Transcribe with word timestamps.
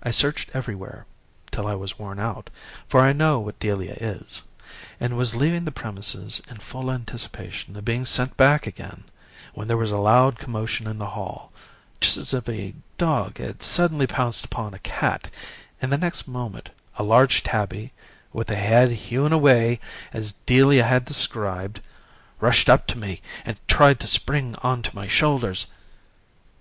I 0.00 0.12
searched 0.12 0.52
everywhere 0.54 1.06
till 1.50 1.66
I 1.66 1.74
was 1.74 1.98
worn 1.98 2.20
out, 2.20 2.50
for 2.86 3.00
I 3.00 3.12
know 3.12 3.40
what 3.40 3.58
Delia 3.58 3.94
is 4.00 4.42
and 5.00 5.16
was 5.18 5.34
leaving 5.34 5.64
the 5.64 5.72
premises 5.72 6.40
in 6.48 6.58
full 6.58 6.88
anticipation 6.88 7.74
of 7.76 7.84
being 7.84 8.04
sent 8.04 8.36
back 8.36 8.68
again, 8.68 9.06
when 9.52 9.66
there 9.66 9.76
was 9.76 9.90
a 9.90 9.98
loud 9.98 10.38
commotion 10.38 10.86
in 10.86 10.98
the 10.98 11.08
hall, 11.18 11.50
just 12.00 12.16
as 12.16 12.32
if 12.32 12.48
a 12.48 12.74
dog 12.96 13.38
had 13.38 13.60
suddenly 13.64 14.06
pounced 14.06 14.46
on 14.54 14.72
a 14.72 14.78
cat, 14.78 15.26
and 15.82 15.90
the 15.90 15.98
next 15.98 16.28
moment 16.28 16.70
a 16.96 17.02
large 17.02 17.42
tabby, 17.42 17.92
with 18.32 18.46
the 18.46 18.56
head 18.56 18.92
hewn 18.92 19.32
away 19.32 19.80
as 20.12 20.34
Delia 20.46 20.84
had 20.84 21.04
described, 21.04 21.80
rushed 22.38 22.70
up 22.70 22.86
to 22.86 22.96
me 22.96 23.20
and 23.44 23.58
tried 23.66 23.98
to 23.98 24.06
spring 24.06 24.54
on 24.62 24.80
to 24.82 24.94
my 24.94 25.08
shoulders. 25.08 25.66